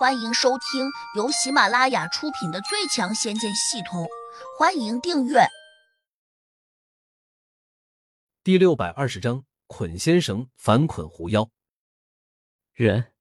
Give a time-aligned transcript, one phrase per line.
[0.00, 4.04] 欢迎收听由喜马拉雅出品的《最强仙剑系统》，
[4.58, 5.40] 欢迎订阅。
[8.42, 11.50] 第六百二十章：捆仙绳反捆狐妖。
[12.72, 13.12] 人，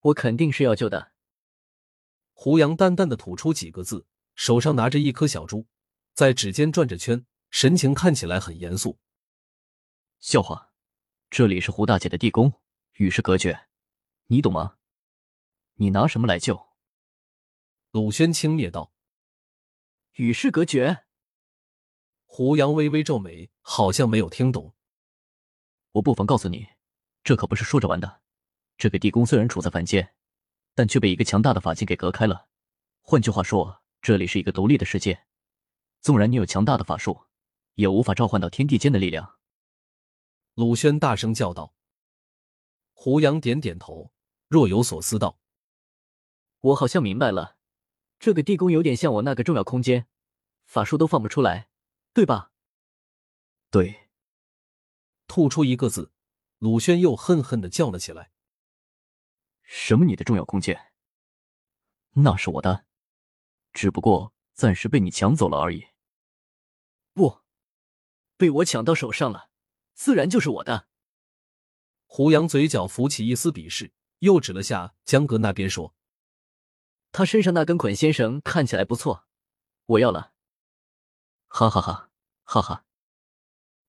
[0.00, 1.12] 我肯定是要救的。
[2.32, 5.66] 胡杨淡淡的吐出几个字，手上拿着一颗小珠，
[6.14, 8.98] 在指尖转着圈，神情看起来很严肃。
[10.18, 10.70] 笑话，
[11.28, 12.58] 这里是胡大姐的地宫，
[12.94, 13.66] 与世隔绝，
[14.28, 14.76] 你懂吗？
[15.82, 16.68] 你拿什么来救？
[17.90, 18.92] 鲁轩轻蔑道
[20.14, 21.06] ：“与世隔绝。”
[22.24, 24.76] 胡杨微微皱眉，好像没有听懂。
[25.90, 26.68] 我不妨告诉你，
[27.24, 28.22] 这可不是说着玩的。
[28.78, 30.14] 这个地宫虽然处在凡间，
[30.72, 32.46] 但却被一个强大的法境给隔开了。
[33.00, 35.24] 换句话说，这里是一个独立的世界。
[36.00, 37.24] 纵然你有强大的法术，
[37.74, 39.40] 也无法召唤到天地间的力量。
[40.54, 41.74] 鲁轩大声叫道。
[42.92, 44.12] 胡杨点点头，
[44.46, 45.40] 若有所思道。
[46.62, 47.56] 我好像明白了，
[48.18, 50.06] 这个地宫有点像我那个重要空间，
[50.64, 51.68] 法术都放不出来，
[52.14, 52.52] 对吧？
[53.70, 54.08] 对。
[55.26, 56.12] 吐出一个字，
[56.58, 58.30] 鲁轩又恨恨的叫了起来
[59.62, 60.04] ：“什么？
[60.04, 60.92] 你的重要空间？
[62.12, 62.84] 那是我的，
[63.72, 65.86] 只不过暂时被你抢走了而已。
[67.14, 67.40] 不，
[68.36, 69.48] 被我抢到手上了，
[69.94, 70.86] 自然就是我的。”
[72.06, 75.96] 胡杨嘴角浮起一丝鄙视，又指了下江阁那边说。
[77.12, 79.26] 他身上那根捆仙绳看起来不错，
[79.84, 80.32] 我要了。
[81.46, 82.10] 哈哈哈，
[82.44, 82.86] 哈哈！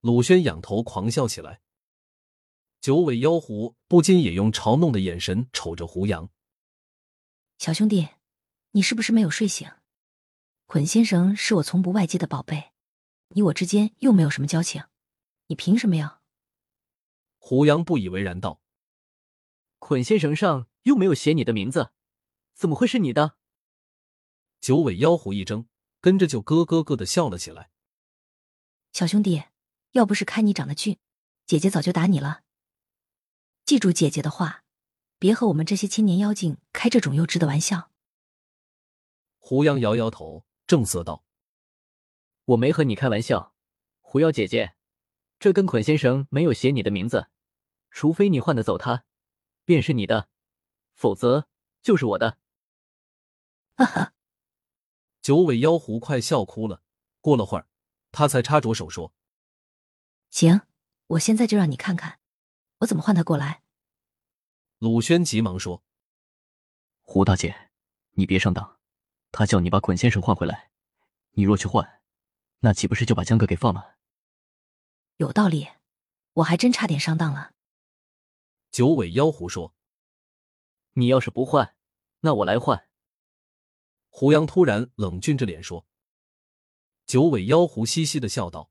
[0.00, 1.62] 鲁轩仰头狂笑起来。
[2.80, 6.28] 九尾妖狐不禁也用嘲弄的眼神瞅着胡杨。
[7.56, 8.08] 小兄弟，
[8.72, 9.70] 你是不是没有睡醒？
[10.66, 12.72] 捆仙绳是我从不外借的宝贝，
[13.28, 14.82] 你我之间又没有什么交情，
[15.46, 16.20] 你凭什么要？
[17.38, 18.60] 胡杨不以为然道
[19.78, 21.92] ：“捆仙绳上又没有写你的名字。”
[22.54, 23.36] 怎么会是你的？
[24.60, 25.66] 九尾妖狐一怔，
[26.00, 27.70] 跟着就咯咯咯的笑了起来。
[28.92, 29.42] 小兄弟，
[29.90, 30.98] 要不是看你长得俊，
[31.46, 32.42] 姐姐早就打你了。
[33.66, 34.64] 记住姐姐的话，
[35.18, 37.90] 别和我们这些千年妖精开这种幼稚的玩笑。
[39.38, 41.24] 胡杨摇摇头，正色道
[42.46, 43.54] ：“我没和你开玩笑，
[44.00, 44.76] 狐妖姐姐，
[45.38, 47.28] 这根捆仙绳没有写你的名字，
[47.90, 49.04] 除非你换得走它，
[49.64, 50.28] 便是你的，
[50.94, 51.48] 否则
[51.82, 52.38] 就是我的。”
[53.76, 54.12] 哈哈，
[55.20, 56.82] 九尾妖狐快笑哭了。
[57.20, 57.66] 过了会儿，
[58.12, 59.12] 他才插着手说
[60.30, 60.60] ：“行，
[61.08, 62.20] 我现在就让你看看，
[62.78, 63.62] 我怎么换他过来。”
[64.78, 65.82] 鲁轩急忙说
[67.00, 67.70] ：“胡大姐，
[68.12, 68.78] 你别上当，
[69.32, 70.70] 他叫你把捆先生换回来，
[71.30, 72.02] 你若去换，
[72.60, 73.96] 那岂不是就把江哥给放了？”
[75.16, 75.68] 有道理，
[76.34, 77.54] 我还真差点上当了。
[78.70, 79.74] 九尾妖狐说
[80.94, 81.74] ：“你要是不换，
[82.20, 82.86] 那我来换。”
[84.16, 85.88] 胡杨突然冷峻着脸说
[87.04, 88.70] ：“九尾妖狐嘻嘻的笑道：‘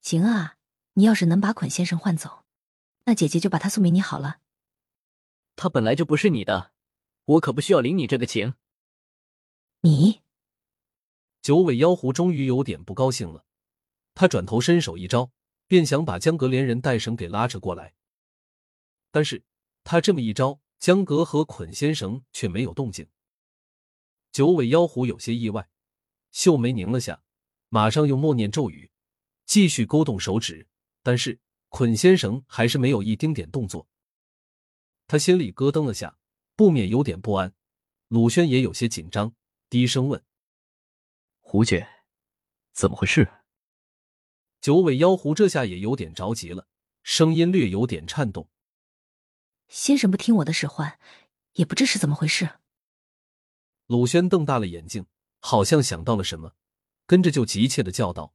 [0.00, 0.56] 行啊，
[0.94, 2.46] 你要是能把捆先生换走，
[3.04, 4.40] 那姐姐就把他送给你好了。’
[5.56, 6.72] 他本来就不是你的，
[7.26, 8.54] 我可不需要领你这个情。”
[9.84, 10.22] 你，
[11.42, 13.44] 九尾妖狐终于有点不高兴了，
[14.14, 15.32] 他转头伸手一招，
[15.66, 17.92] 便想把江格连人带绳给拉扯过来。
[19.10, 19.44] 但是
[19.84, 23.06] 他这么一招，江格和捆仙绳却没有动静。
[24.34, 25.68] 九尾妖狐有些意外，
[26.32, 27.22] 秀眉拧了下，
[27.68, 28.90] 马上又默念咒语，
[29.46, 30.66] 继续勾动手指，
[31.04, 33.88] 但是捆仙绳还是没有一丁点动作。
[35.06, 36.18] 他心里咯噔了下，
[36.56, 37.54] 不免有点不安。
[38.08, 39.36] 鲁轩也有些紧张，
[39.70, 40.20] 低声问
[41.38, 41.86] ：“胡姐，
[42.72, 43.30] 怎么回事？”
[44.60, 46.66] 九尾妖狐这下也有点着急了，
[47.04, 48.50] 声音略有点颤动
[49.70, 50.98] ：“先生不听我的使唤，
[51.52, 52.58] 也不知是怎么回事。”
[53.86, 55.06] 鲁轩瞪大了眼睛，
[55.40, 56.54] 好像想到了什么，
[57.06, 58.34] 跟着就急切的叫道：“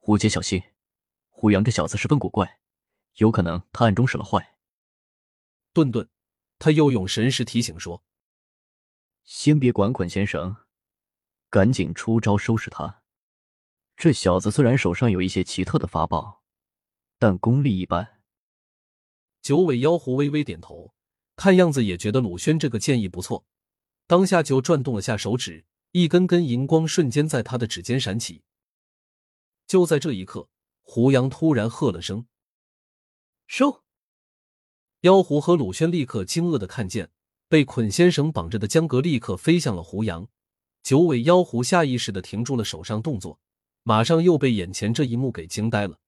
[0.00, 0.62] 胡姐小心，
[1.28, 2.58] 胡杨这小子十分古怪，
[3.16, 4.56] 有可能他暗中使了坏。”
[5.74, 6.08] 顿顿，
[6.58, 8.02] 他又用神识提醒说
[9.22, 10.56] ：“先别管捆先生，
[11.50, 13.02] 赶紧出招收拾他。
[13.96, 16.42] 这小子虽然手上有一些奇特的法宝，
[17.18, 18.22] 但功力一般。”
[19.42, 20.94] 九尾妖狐微微点头，
[21.36, 23.44] 看样子也觉得鲁轩这个建议不错。
[24.12, 28.42] 当下就转动了下手指，一根根银光瞬间在他的指尖闪起。
[29.66, 30.50] 就在这一刻，
[30.82, 32.26] 胡杨突然喝了声
[33.48, 33.84] ：“收！”
[35.00, 37.10] 妖狐和鲁轩立刻惊愕的看见，
[37.48, 40.28] 被捆仙绳绑着的江格立刻飞向了胡杨。
[40.82, 43.40] 九尾妖狐下意识的停住了手上动作，
[43.82, 45.98] 马上又被眼前这一幕给惊呆了，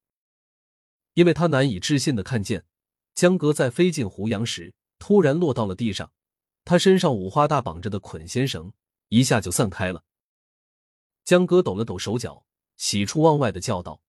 [1.15, 2.67] 因为他难以置信的看见
[3.15, 6.12] 江格在飞进胡杨时，突然落到了地上。
[6.65, 8.73] 他身上五花大绑着的捆仙绳
[9.09, 10.05] 一下就散开了。
[11.25, 12.47] 江哥抖了抖手脚，
[12.77, 14.03] 喜出望外的叫道：“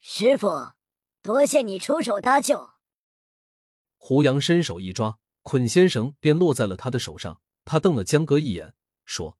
[0.00, 0.72] 师傅，
[1.22, 2.70] 多谢你出手搭救。”
[3.96, 7.40] 胡杨伸手一抓，捆仙绳便落在了他的手上。
[7.64, 8.74] 他瞪了江哥一眼，
[9.06, 9.38] 说：“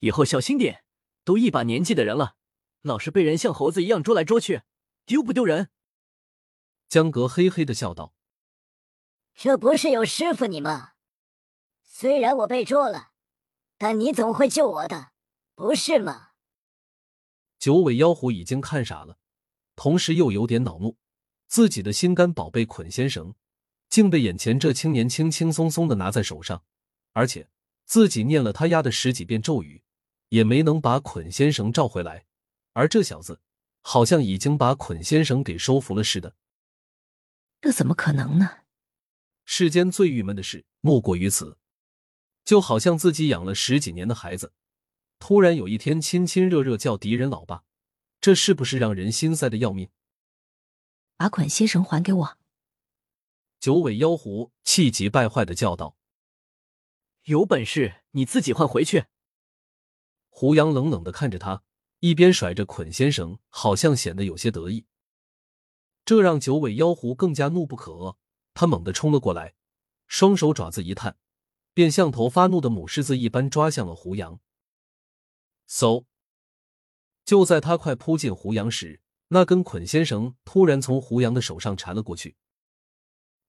[0.00, 0.84] 以后小心点，
[1.22, 2.36] 都一把年纪的人了，
[2.80, 4.62] 老是被人像猴子一样捉来捉去，
[5.04, 5.68] 丢不丢人？”
[6.88, 8.14] 江哥嘿嘿的笑道
[9.34, 10.92] ：“这不是有师傅你吗？
[11.82, 13.10] 虽然我被捉了，
[13.76, 15.10] 但你总会救我的，
[15.54, 16.30] 不是吗？”
[17.58, 19.18] 九尾妖狐已经看傻了，
[19.76, 20.96] 同时又有点恼怒。
[21.46, 23.34] 自己的心肝宝贝捆仙绳，
[23.88, 26.64] 竟被眼前这青年轻轻松松的拿在手上，
[27.12, 27.48] 而且
[27.84, 29.82] 自己念了他丫的十几遍咒语，
[30.30, 32.26] 也没能把捆仙绳召回来，
[32.72, 33.40] 而这小子
[33.82, 36.34] 好像已经把捆仙绳给收服了似的。
[37.60, 38.63] 这怎么可能呢？
[39.44, 41.58] 世间最郁闷的事莫过于此，
[42.44, 44.52] 就好像自己养了十几年的孩子，
[45.18, 47.64] 突然有一天亲亲热热叫敌人老爸，
[48.20, 49.90] 这是不是让人心塞的要命？
[51.16, 52.38] 把捆仙绳还给我！
[53.60, 55.96] 九尾妖狐气急败坏的叫道
[57.24, 59.04] ：“有本事你自己换回去！”
[60.28, 61.62] 胡杨冷冷的看着他，
[62.00, 64.84] 一边甩着捆仙绳，好像显得有些得意。
[66.04, 68.16] 这让九尾妖狐更加怒不可遏，
[68.54, 69.54] 他猛地冲了过来，
[70.06, 71.18] 双手爪子一探，
[71.74, 74.40] 便像头发怒的母狮子一般抓向了胡杨。
[75.68, 76.04] 嗖！
[77.24, 82.36] 就在他快扑进胡杨时，那根捆仙绳突然从胡杨的手上缠了过去，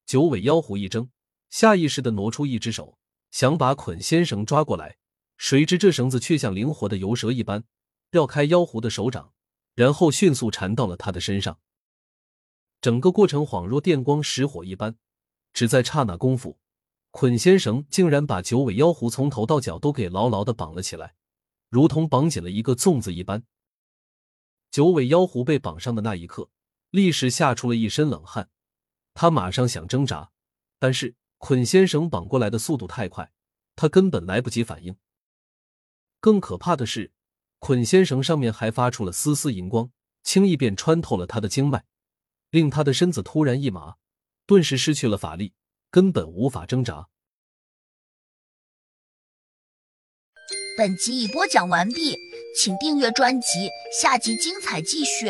[0.06, 1.10] 九尾妖狐一怔，
[1.50, 2.98] 下意识的挪出一只手，
[3.32, 4.98] 想把捆仙绳抓过来，
[5.38, 7.66] 谁知这绳子却像灵活的游蛇一般，
[8.10, 9.34] 绕开妖狐的手掌，
[9.76, 11.60] 然后迅速缠到了他的身上。
[12.86, 14.96] 整个过程恍若电光石火一般，
[15.54, 16.60] 只在刹那功夫，
[17.10, 21.16] 捆仙绳竟然把九尾妖狐从头到脚都给牢牢的绑了起来，
[21.68, 23.44] 如同绑紧了一个粽子一般。
[24.70, 26.52] 九尾妖狐被绑上的那一刻，
[26.92, 28.52] 立时吓出了一身冷汗。
[29.16, 30.30] 他马上想挣扎，
[30.78, 33.32] 但是捆仙绳绑过来的速度太快，
[33.76, 34.96] 他根本来不及反应。
[36.20, 37.12] 更可怕的是，
[37.58, 39.90] 捆仙绳上面还发出了丝丝银光，
[40.22, 41.84] 轻易便穿透了他的经脉，
[42.50, 43.96] 令他的身子突然一麻，
[44.46, 45.54] 顿时失去了法力，
[45.92, 47.08] 根本无法挣扎。
[50.78, 52.18] 本集已播讲完毕。
[52.58, 53.70] 请订阅专辑，
[54.02, 55.28] 下集精彩继续。